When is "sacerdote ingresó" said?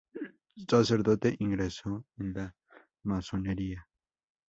0.67-2.03